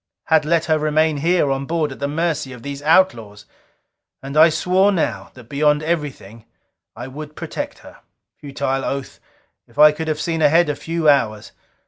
[0.25, 3.45] Had let her remain here on board at the mercy of these outlaws.
[4.23, 6.45] And I swore now, that beyond everything,
[6.95, 7.97] I would protect her.
[8.35, 9.19] Futile oath!
[9.67, 11.51] If I could have seen ahead a few hours!